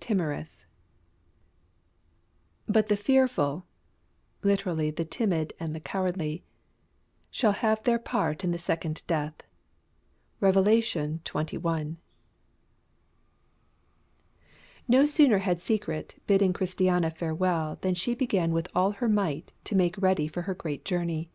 [0.00, 0.64] TIMOROUS
[2.68, 3.66] "But the fearful
[4.44, 6.44] [literally, the timid and the cowardly]
[7.32, 9.42] shall have their part in the second death."
[10.38, 11.96] Revelation xxi.
[14.86, 19.74] No sooner had Secret bidden Christiana farewell than she began with all her might to
[19.74, 21.28] make ready for her great journey.